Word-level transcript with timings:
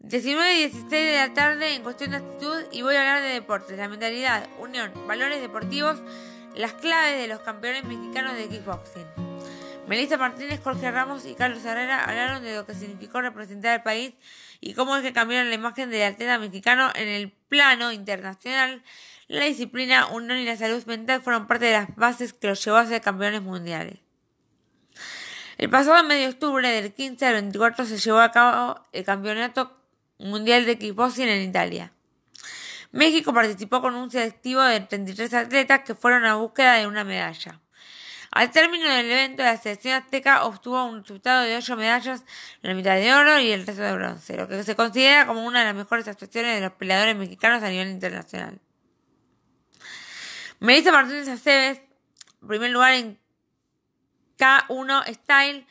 19 0.00 0.54
y 0.54 0.58
16 0.68 0.90
de 0.90 1.16
la 1.16 1.34
tarde 1.34 1.74
en 1.74 1.82
cuestión 1.82 2.12
de 2.12 2.18
actitud 2.18 2.62
y 2.70 2.82
voy 2.82 2.94
a 2.94 3.00
hablar 3.00 3.20
de 3.20 3.30
deportes, 3.30 3.76
la 3.76 3.88
mentalidad, 3.88 4.48
unión, 4.60 4.92
valores 5.08 5.40
deportivos, 5.40 6.00
las 6.54 6.72
claves 6.74 7.20
de 7.20 7.26
los 7.26 7.40
campeones 7.40 7.82
mexicanos 7.82 8.36
de 8.36 8.48
kickboxing. 8.48 9.06
Melissa 9.88 10.16
Martínez, 10.16 10.60
Jorge 10.62 10.92
Ramos 10.92 11.26
y 11.26 11.34
Carlos 11.34 11.64
Herrera 11.64 12.04
hablaron 12.04 12.44
de 12.44 12.54
lo 12.54 12.64
que 12.64 12.74
significó 12.74 13.20
representar 13.22 13.72
al 13.72 13.82
país 13.82 14.14
y 14.60 14.74
cómo 14.74 14.96
es 14.96 15.02
que 15.02 15.12
cambiaron 15.12 15.48
la 15.48 15.56
imagen 15.56 15.90
del 15.90 16.02
atleta 16.12 16.38
mexicano 16.38 16.90
en 16.94 17.08
el 17.08 17.32
plano 17.48 17.90
internacional. 17.90 18.84
La 19.26 19.46
disciplina, 19.46 20.06
unión 20.06 20.38
y 20.38 20.44
la 20.44 20.56
salud 20.56 20.84
mental 20.86 21.22
fueron 21.22 21.48
parte 21.48 21.64
de 21.66 21.72
las 21.72 21.96
bases 21.96 22.32
que 22.34 22.46
los 22.46 22.64
llevó 22.64 22.76
a 22.76 22.86
ser 22.86 23.00
campeones 23.00 23.42
mundiales. 23.42 23.98
El 25.56 25.70
pasado 25.70 26.04
mes 26.04 26.18
de 26.18 26.28
octubre, 26.28 26.68
del 26.68 26.94
15 26.94 27.26
al 27.26 27.32
24, 27.34 27.84
se 27.84 27.98
llevó 27.98 28.20
a 28.20 28.30
cabo 28.30 28.80
el 28.92 29.04
campeonato 29.04 29.77
Mundial 30.18 30.66
de 30.66 30.78
Kickboxing 30.78 31.28
en 31.28 31.48
Italia. 31.48 31.92
México 32.90 33.32
participó 33.32 33.80
con 33.80 33.94
un 33.94 34.10
selectivo 34.10 34.62
de 34.62 34.80
33 34.80 35.34
atletas 35.34 35.80
que 35.84 35.94
fueron 35.94 36.24
a 36.24 36.36
búsqueda 36.36 36.74
de 36.74 36.86
una 36.86 37.04
medalla. 37.04 37.60
Al 38.30 38.50
término 38.50 38.88
del 38.88 39.10
evento, 39.10 39.42
la 39.42 39.56
selección 39.56 39.94
azteca 39.94 40.44
obtuvo 40.44 40.84
un 40.84 41.00
resultado 41.02 41.42
de 41.44 41.56
8 41.56 41.76
medallas, 41.76 42.24
la 42.62 42.74
mitad 42.74 42.96
de 42.96 43.12
oro 43.12 43.38
y 43.40 43.50
el 43.50 43.66
resto 43.66 43.82
de 43.82 43.92
bronce, 43.92 44.36
lo 44.36 44.48
que 44.48 44.62
se 44.64 44.76
considera 44.76 45.26
como 45.26 45.44
una 45.44 45.60
de 45.60 45.66
las 45.66 45.74
mejores 45.74 46.08
actuaciones 46.08 46.56
de 46.56 46.60
los 46.60 46.72
peleadores 46.72 47.16
mexicanos 47.16 47.62
a 47.62 47.68
nivel 47.68 47.88
internacional. 47.88 48.60
Melissa 50.60 50.92
Martínez 50.92 51.28
Aceves, 51.28 51.80
primer 52.46 52.70
lugar 52.70 52.94
en 52.94 53.18
K1 54.38 55.14
Style, 55.14 55.66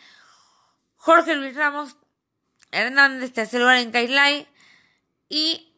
Jorge 0.96 1.36
Luis 1.36 1.56
Ramos, 1.56 1.96
Hernández, 2.78 3.34
tercer 3.34 3.60
lugar 3.60 3.78
en 3.78 3.92
Kailai. 3.92 4.48
Y 5.30 5.74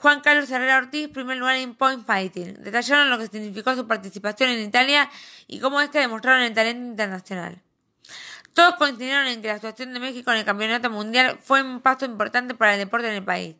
Juan 0.00 0.20
Carlos 0.20 0.50
Herrera 0.50 0.78
Ortiz, 0.78 1.08
primer 1.08 1.36
lugar 1.36 1.56
en 1.56 1.74
Point 1.74 2.06
Fighting. 2.06 2.62
Detallaron 2.62 3.10
lo 3.10 3.18
que 3.18 3.26
significó 3.26 3.74
su 3.74 3.86
participación 3.86 4.50
en 4.50 4.60
Italia 4.60 5.10
y 5.46 5.60
cómo 5.60 5.80
es 5.80 5.92
demostraron 5.92 6.42
el 6.42 6.54
talento 6.54 6.84
internacional. 6.90 7.60
Todos 8.54 8.76
coincidieron 8.76 9.26
en 9.26 9.42
que 9.42 9.48
la 9.48 9.54
actuación 9.54 9.92
de 9.92 10.00
México 10.00 10.32
en 10.32 10.38
el 10.38 10.44
Campeonato 10.44 10.90
Mundial 10.90 11.38
fue 11.40 11.62
un 11.62 11.80
paso 11.80 12.04
importante 12.04 12.54
para 12.54 12.74
el 12.74 12.80
deporte 12.80 13.08
en 13.08 13.14
el 13.14 13.24
país, 13.24 13.56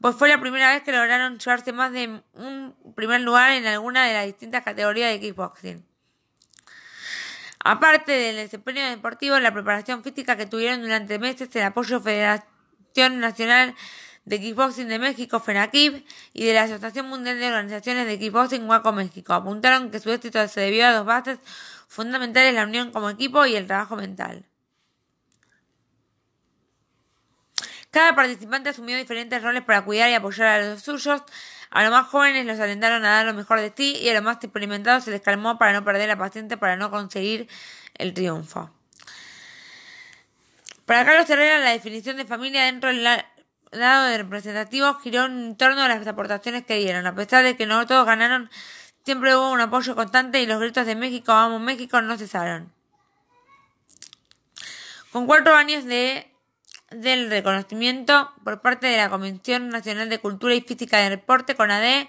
pues 0.00 0.14
fue 0.14 0.28
la 0.28 0.40
primera 0.40 0.72
vez 0.72 0.82
que 0.82 0.92
lograron 0.92 1.38
llevarse 1.38 1.72
más 1.72 1.90
de 1.92 2.22
un 2.34 2.74
primer 2.94 3.22
lugar 3.22 3.50
en 3.52 3.66
alguna 3.66 4.06
de 4.06 4.14
las 4.14 4.26
distintas 4.26 4.62
categorías 4.62 5.10
de 5.10 5.20
kickboxing. 5.20 5.87
Aparte 7.70 8.12
del 8.12 8.36
desempeño 8.36 8.82
deportivo, 8.88 9.38
la 9.38 9.52
preparación 9.52 10.02
física 10.02 10.38
que 10.38 10.46
tuvieron 10.46 10.80
durante 10.80 11.18
meses, 11.18 11.54
el 11.54 11.64
apoyo 11.64 11.98
de 11.98 12.02
Federación 12.02 13.20
Nacional 13.20 13.74
de 14.24 14.40
Kickboxing 14.40 14.88
de 14.88 14.98
México, 14.98 15.38
FENAKIB, 15.38 16.02
y 16.32 16.46
de 16.46 16.54
la 16.54 16.62
Asociación 16.62 17.10
Mundial 17.10 17.38
de 17.38 17.48
Organizaciones 17.48 18.06
de 18.06 18.18
Kickboxing, 18.18 18.66
WACO 18.66 18.92
México, 18.92 19.34
apuntaron 19.34 19.90
que 19.90 20.00
su 20.00 20.10
éxito 20.10 20.48
se 20.48 20.62
debió 20.62 20.86
a 20.86 20.92
dos 20.92 21.04
bases 21.04 21.40
fundamentales, 21.88 22.54
la 22.54 22.64
unión 22.64 22.90
como 22.90 23.10
equipo 23.10 23.44
y 23.44 23.54
el 23.54 23.66
trabajo 23.66 23.96
mental. 23.96 24.46
Cada 27.90 28.14
participante 28.14 28.70
asumió 28.70 28.96
diferentes 28.96 29.42
roles 29.42 29.62
para 29.62 29.84
cuidar 29.84 30.08
y 30.08 30.14
apoyar 30.14 30.46
a 30.46 30.70
los 30.70 30.80
suyos, 30.80 31.22
a 31.70 31.82
los 31.82 31.90
más 31.90 32.06
jóvenes 32.06 32.46
los 32.46 32.58
alentaron 32.60 33.04
a 33.04 33.10
dar 33.10 33.26
lo 33.26 33.34
mejor 33.34 33.60
de 33.60 33.72
sí 33.76 33.96
y 33.96 34.08
a 34.08 34.14
los 34.14 34.22
más 34.22 34.36
experimentados 34.42 35.04
se 35.04 35.10
les 35.10 35.20
calmó 35.20 35.58
para 35.58 35.72
no 35.72 35.84
perder 35.84 36.08
la 36.08 36.16
paciencia 36.16 36.56
para 36.58 36.76
no 36.76 36.90
conseguir 36.90 37.48
el 37.94 38.14
triunfo. 38.14 38.70
Para 40.86 41.04
Carlos 41.04 41.28
Herrera, 41.28 41.58
la 41.58 41.70
definición 41.70 42.16
de 42.16 42.24
familia 42.24 42.64
dentro 42.64 42.88
del 42.88 43.04
lado 43.04 44.06
de 44.06 44.16
representativo 44.16 44.94
giró 44.94 45.26
en 45.26 45.54
torno 45.56 45.82
a 45.82 45.88
las 45.88 46.06
aportaciones 46.06 46.64
que 46.64 46.78
dieron. 46.78 47.06
A 47.06 47.14
pesar 47.14 47.44
de 47.44 47.56
que 47.56 47.66
no 47.66 47.86
todos 47.86 48.06
ganaron, 48.06 48.50
siempre 49.04 49.36
hubo 49.36 49.52
un 49.52 49.60
apoyo 49.60 49.94
constante 49.94 50.40
y 50.40 50.46
los 50.46 50.58
gritos 50.58 50.86
de 50.86 50.96
México, 50.96 51.32
vamos 51.32 51.60
México, 51.60 52.00
no 52.00 52.16
cesaron. 52.16 52.72
Con 55.12 55.26
cuatro 55.26 55.54
años 55.54 55.84
de 55.84 56.30
del 56.90 57.30
reconocimiento 57.30 58.32
por 58.44 58.60
parte 58.60 58.86
de 58.86 58.96
la 58.96 59.10
Comisión 59.10 59.68
Nacional 59.68 60.08
de 60.08 60.18
Cultura 60.18 60.54
y 60.54 60.60
Física 60.60 60.98
del 60.98 61.10
Deporte, 61.10 61.54
CONADE, 61.54 62.08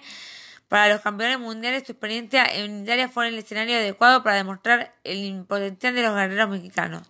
para 0.68 0.88
los 0.88 1.00
campeones 1.00 1.40
mundiales, 1.40 1.82
su 1.84 1.92
experiencia 1.92 2.44
en 2.44 2.84
Italia 2.84 3.08
fue 3.08 3.26
el 3.26 3.36
escenario 3.36 3.76
adecuado 3.76 4.22
para 4.22 4.36
demostrar 4.36 4.94
el 5.02 5.44
potencial 5.44 5.94
de 5.96 6.02
los 6.02 6.14
guerreros 6.14 6.48
mexicanos. 6.48 7.02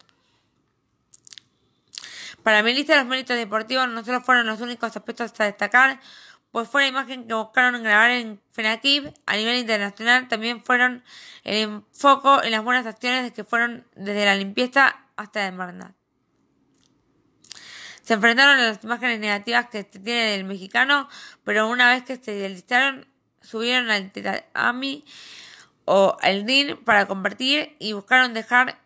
Para 2.43 2.63
Melissa, 2.63 2.97
los 2.97 3.05
méritos 3.05 3.37
deportivos 3.37 3.87
no 3.87 4.03
solo 4.03 4.23
fueron 4.23 4.47
los 4.47 4.63
únicos 4.63 4.97
aspectos 4.97 5.33
a 5.39 5.45
destacar, 5.45 6.01
pues 6.53 6.69
fue 6.69 6.83
la 6.83 6.89
imagen 6.89 7.29
que 7.29 7.35
buscaron 7.35 7.83
grabar 7.83 8.11
en 8.13 8.41
FENAKIB 8.53 9.13
a 9.27 9.37
nivel 9.37 9.59
internacional, 9.59 10.27
también 10.29 10.65
fueron 10.65 11.05
el 11.45 11.57
enfoque 11.59 12.47
en 12.47 12.53
las 12.53 12.65
buenas 12.65 12.87
acciones 12.87 13.31
que 13.33 13.45
fueron 13.45 13.87
desde 13.95 14.25
la 14.25 14.37
limpieza 14.37 14.97
hasta 15.17 15.41
la 15.41 15.47
hermandad. 15.49 16.00
Se 18.03 18.15
enfrentaron 18.15 18.59
a 18.59 18.69
las 18.69 18.85
imágenes 18.85 19.21
negativas 19.21 19.69
que 19.69 19.85
tiene 19.85 20.33
del 20.33 20.45
mexicano, 20.45 21.09
pero 21.45 21.69
una 21.69 21.89
vez 21.89 22.05
que 22.05 22.17
se 22.17 22.33
deslizaron, 22.33 23.07
subieron 23.41 23.91
al 23.91 24.11
tatami 24.11 25.05
o 25.85 26.17
al 26.21 26.47
ring 26.47 26.77
para 26.85 27.07
compartir 27.07 27.77
y 27.79 27.93
buscaron 27.93 28.35
dejar 28.35 28.81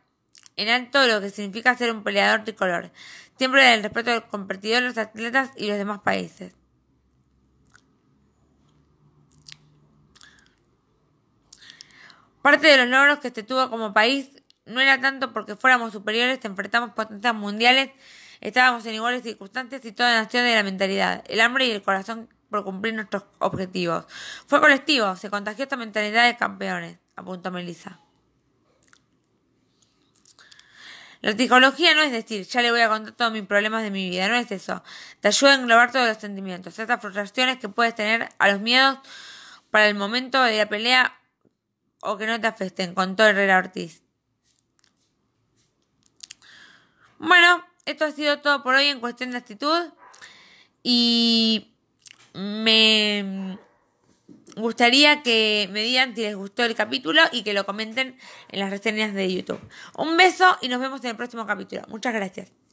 en 0.56 0.69
alto 0.69 1.06
lo 1.06 1.20
que 1.20 1.30
significa 1.30 1.76
ser 1.76 1.92
un 1.92 2.02
peleador 2.02 2.44
tricolor, 2.44 2.91
siempre 3.36 3.64
del 3.64 3.82
respeto 3.82 4.10
del 4.10 4.25
competidor, 4.25 4.82
los 4.82 4.98
atletas 4.98 5.50
y 5.56 5.69
los 5.69 5.76
demás 5.76 6.00
países. 6.00 6.54
Parte 12.42 12.66
de 12.66 12.76
los 12.76 12.88
logros 12.88 13.20
que 13.20 13.31
se 13.31 13.42
tuvo 13.42 13.70
como 13.70 13.94
país 13.94 14.28
no 14.66 14.81
era 14.81 15.00
tanto 15.00 15.32
porque 15.32 15.56
fuéramos 15.56 15.92
superiores, 15.92 16.44
enfrentamos 16.44 16.91
potencias 16.91 17.34
mundiales, 17.34 17.91
Estábamos 18.44 18.84
en 18.84 18.94
iguales 18.94 19.22
circunstancias 19.22 19.82
y 19.87 19.93
toda 19.93 20.22
nación 20.22 20.44
de 20.44 20.55
la 20.55 20.62
mentalidad, 20.62 21.25
el 21.28 21.41
hambre 21.41 21.66
y 21.66 21.71
el 21.71 21.82
corazón 21.82 22.28
por 22.50 22.62
cumplir 22.62 22.93
nuestros 22.93 23.25
objetivos. 23.38 24.05
Fue 24.47 24.60
colectivo, 24.60 25.16
se 25.16 25.31
contagió 25.31 25.62
esta 25.62 25.78
mentalidad 25.78 26.27
de 26.27 26.37
campeones, 26.37 26.99
apuntó 27.16 27.50
Melissa. 27.50 27.99
La 31.22 31.32
psicología 31.32 31.94
no 31.94 32.03
es 32.03 32.12
decir, 32.12 32.44
ya 32.44 32.60
le 32.60 32.71
voy 32.71 32.82
a 32.82 32.91
contar 32.91 33.15
todos 33.15 33.32
mis 33.32 33.47
problemas 33.47 33.82
de 33.82 33.91
mi 33.91 34.10
vida, 34.10 34.28
no 34.28 34.34
es 34.34 34.53
eso. 34.53 34.84
Te 35.21 35.28
ayuda 35.28 35.53
a 35.53 35.55
englobar 35.55 35.91
todos 35.91 36.06
los 36.06 36.19
sentimientos, 36.19 36.78
esas 36.78 37.00
frustraciones 37.00 37.56
que 37.56 37.71
puedes 37.71 37.94
tener, 37.94 38.28
a 38.38 38.49
los 38.50 38.61
miedos 38.61 38.99
para 39.71 39.88
el 39.88 39.94
momento 39.94 40.43
de 40.43 40.59
la 40.59 40.69
pelea 40.69 41.19
o 42.03 42.19
que 42.19 42.26
no 42.26 42.38
te 42.38 42.47
afecten, 42.47 42.94
contó 42.94 43.25
Herrera 43.25 43.56
Ortiz. 43.56 44.03
Bueno, 47.19 47.65
esto 47.87 48.05
ha 48.05 48.11
sido 48.11 48.41
todo 48.41 48.62
por 48.62 48.75
hoy 48.75 48.87
en 48.87 49.00
cuestión 49.00 49.31
de 49.31 49.39
actitud. 49.39 49.91
Y 50.83 51.72
me 52.34 53.59
gustaría 54.56 55.22
que 55.22 55.69
me 55.72 55.83
digan 55.83 56.15
si 56.15 56.23
les 56.23 56.37
gustó 56.37 56.65
el 56.65 56.75
capítulo 56.75 57.23
y 57.33 57.43
que 57.43 57.55
lo 57.55 57.67
comenten 57.67 58.17
en 58.50 58.61
las 58.61 58.71
reseñas 58.71 59.15
de 59.15 59.33
YouTube. 59.33 59.61
Un 59.97 60.17
beso 60.17 60.56
y 60.61 60.69
nos 60.69 60.81
vemos 60.81 61.03
en 61.05 61.11
el 61.11 61.17
próximo 61.17 61.47
capítulo. 61.47 61.83
Muchas 61.89 62.15
gracias. 62.15 62.63